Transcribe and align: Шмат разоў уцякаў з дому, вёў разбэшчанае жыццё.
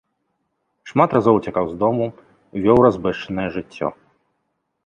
Шмат 0.91 1.13
разоў 1.17 1.37
уцякаў 1.39 1.69
з 1.71 1.75
дому, 1.83 2.05
вёў 2.65 2.77
разбэшчанае 2.89 3.47
жыццё. 3.59 3.87